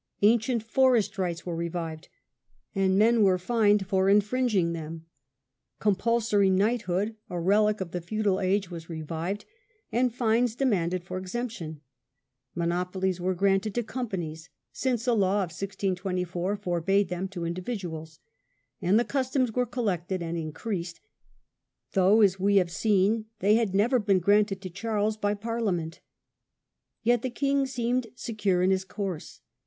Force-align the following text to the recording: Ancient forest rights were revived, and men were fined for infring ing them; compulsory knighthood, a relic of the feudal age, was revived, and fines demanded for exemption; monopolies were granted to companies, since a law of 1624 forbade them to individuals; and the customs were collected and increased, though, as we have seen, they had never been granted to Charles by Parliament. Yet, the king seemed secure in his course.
Ancient 0.23 0.63
forest 0.63 1.19
rights 1.19 1.45
were 1.45 1.55
revived, 1.55 2.09
and 2.73 2.97
men 2.97 3.21
were 3.21 3.37
fined 3.37 3.85
for 3.85 4.07
infring 4.07 4.51
ing 4.55 4.73
them; 4.73 5.05
compulsory 5.77 6.49
knighthood, 6.49 7.15
a 7.29 7.39
relic 7.39 7.79
of 7.81 7.91
the 7.91 8.01
feudal 8.01 8.39
age, 8.41 8.71
was 8.71 8.89
revived, 8.89 9.45
and 9.91 10.11
fines 10.11 10.55
demanded 10.55 11.03
for 11.03 11.19
exemption; 11.19 11.81
monopolies 12.55 13.21
were 13.21 13.35
granted 13.35 13.75
to 13.75 13.83
companies, 13.83 14.49
since 14.71 15.05
a 15.05 15.13
law 15.13 15.43
of 15.43 15.51
1624 15.51 16.55
forbade 16.55 17.09
them 17.09 17.27
to 17.27 17.45
individuals; 17.45 18.17
and 18.81 18.99
the 18.99 19.05
customs 19.05 19.51
were 19.53 19.67
collected 19.67 20.23
and 20.23 20.35
increased, 20.35 20.99
though, 21.93 22.21
as 22.21 22.39
we 22.39 22.55
have 22.55 22.71
seen, 22.71 23.25
they 23.37 23.53
had 23.53 23.75
never 23.75 23.99
been 23.99 24.17
granted 24.17 24.61
to 24.63 24.69
Charles 24.71 25.15
by 25.15 25.35
Parliament. 25.35 25.99
Yet, 27.03 27.21
the 27.21 27.29
king 27.29 27.67
seemed 27.67 28.07
secure 28.15 28.63
in 28.63 28.71
his 28.71 28.83
course. 28.83 29.41